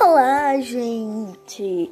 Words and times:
Olá, 0.00 0.56
gente! 0.60 1.90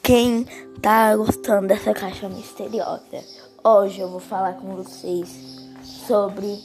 Quem 0.00 0.46
tá 0.80 1.16
gostando 1.16 1.66
dessa 1.66 1.92
caixa 1.92 2.28
misteriosa? 2.28 3.24
Hoje 3.64 3.98
eu 4.00 4.08
vou 4.08 4.20
falar 4.20 4.52
com 4.54 4.76
vocês 4.76 5.28
sobre. 5.82 6.60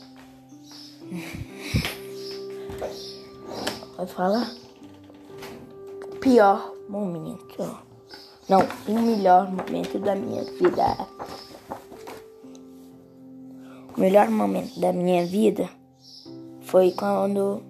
Vai 3.98 4.06
falar? 4.06 4.54
O 6.12 6.16
pior 6.18 6.72
momento. 6.88 7.76
Não, 8.48 8.60
o 8.88 9.00
melhor 9.00 9.52
momento 9.52 9.98
da 9.98 10.14
minha 10.14 10.44
vida. 10.44 10.96
O 13.98 14.00
melhor 14.00 14.30
momento 14.30 14.80
da 14.80 14.94
minha 14.94 15.26
vida 15.26 15.68
foi 16.62 16.92
quando 16.92 17.64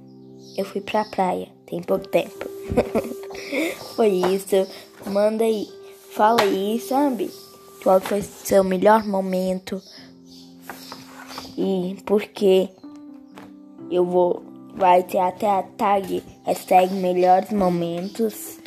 eu 0.58 0.66
fui 0.66 0.82
pra 0.82 1.06
praia. 1.06 1.63
Tem 1.74 1.82
pouco 1.82 2.08
tempo. 2.08 2.48
foi 3.98 4.10
isso. 4.10 4.68
Manda 5.08 5.44
aí. 5.44 5.68
Fala 6.12 6.44
aí, 6.44 6.80
sabe? 6.80 7.32
Qual 7.82 8.00
foi 8.00 8.22
seu 8.22 8.64
melhor 8.64 9.04
momento? 9.04 9.82
E 11.58 11.98
por 12.06 12.22
que 12.22 12.70
eu 13.90 14.06
vou. 14.06 14.44
Vai 14.76 15.02
ter 15.02 15.18
até 15.18 15.50
a 15.50 15.64
tag 15.64 16.24
hashtag 16.46 16.94
melhores 16.94 17.50
momentos. 17.50 18.60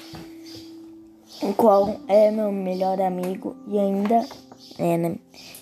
Qual 1.56 2.00
é 2.08 2.32
meu 2.32 2.50
melhor 2.50 3.00
amigo? 3.00 3.54
E 3.68 3.78
ainda. 3.78 4.26
É, 4.80 4.96
né? 4.96 5.14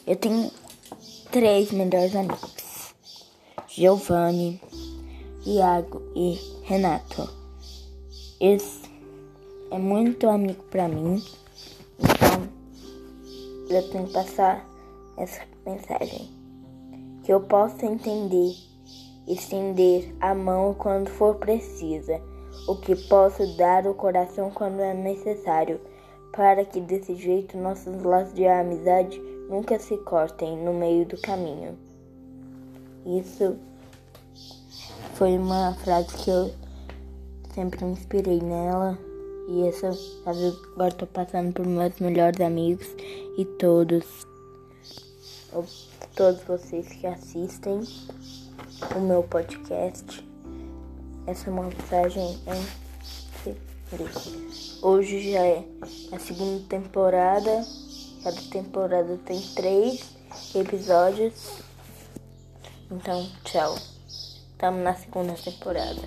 Eu 0.06 0.16
tenho 0.16 0.50
três 1.30 1.70
melhores 1.72 2.16
amigos. 2.16 2.94
Giovanni, 3.68 4.58
Iago 5.46 6.00
e 6.16 6.38
Renato. 6.62 7.28
Esse 8.40 8.90
é 9.70 9.76
muito 9.76 10.26
amigo 10.26 10.64
para 10.70 10.88
mim, 10.88 11.22
então 11.98 12.48
eu 13.68 13.90
tenho 13.90 14.06
que 14.06 14.14
passar 14.14 14.66
essa 15.18 15.42
mensagem. 15.66 16.30
Que 17.22 17.30
eu 17.30 17.42
possa 17.42 17.84
entender, 17.84 18.54
estender 19.28 20.14
a 20.18 20.34
mão 20.34 20.72
quando 20.72 21.10
for 21.10 21.34
precisa, 21.34 22.18
o 22.66 22.76
que 22.76 22.96
posso 22.96 23.46
dar 23.58 23.86
o 23.86 23.92
coração 23.92 24.50
quando 24.50 24.80
é 24.80 24.94
necessário, 24.94 25.78
para 26.32 26.64
que 26.64 26.80
desse 26.80 27.16
jeito 27.16 27.58
nossos 27.58 28.02
laços 28.02 28.32
de 28.32 28.46
amizade 28.46 29.20
nunca 29.50 29.78
se 29.78 29.98
cortem 29.98 30.56
no 30.64 30.72
meio 30.72 31.04
do 31.04 31.20
caminho. 31.20 31.76
Isso 33.04 33.58
foi 35.14 35.38
uma 35.38 35.74
frase 35.74 36.08
que 36.16 36.30
eu 36.30 36.52
sempre 37.54 37.84
me 37.84 37.92
inspirei 37.92 38.40
nela. 38.40 38.98
E 39.48 39.68
essa, 39.68 39.90
agora 40.26 40.92
tô 40.94 41.06
passando 41.06 41.52
por 41.52 41.66
meus 41.66 41.98
melhores 42.00 42.40
amigos 42.40 42.86
e 43.36 43.44
todos, 43.44 44.04
todos 46.16 46.42
vocês 46.44 46.88
que 46.88 47.06
assistem 47.06 47.82
o 48.96 49.00
meu 49.00 49.22
podcast. 49.22 50.26
Essa 51.26 51.50
mensagem 51.50 52.38
é 52.46 52.84
Hoje 54.82 55.32
já 55.32 55.46
é 55.46 55.64
a 56.10 56.18
segunda 56.18 56.64
temporada. 56.68 57.64
Cada 58.24 58.40
temporada 58.50 59.18
tem 59.24 59.40
três 59.54 60.04
episódios. 60.54 61.34
Então, 62.90 63.28
tchau. 63.44 63.76
Estamos 64.64 64.82
na 64.82 64.94
segunda 64.94 65.34
temporada. 65.34 66.00